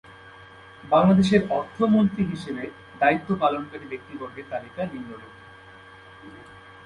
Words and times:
বাংলাদেশের 0.83 1.41
অর্থমন্ত্রী 1.49 2.21
হিসাবে 2.25 2.63
দায়িত্ব 3.01 3.29
পালনকারী 3.41 3.85
ব্যক্তিবর্গের 3.91 4.45
তালিকা 4.51 4.81
নিম্নরূপঃ 4.91 5.37